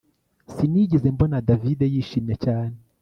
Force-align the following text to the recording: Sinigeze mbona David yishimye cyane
Sinigeze 0.53 1.07
mbona 1.15 1.37
David 1.47 1.79
yishimye 1.93 2.35
cyane 2.45 2.75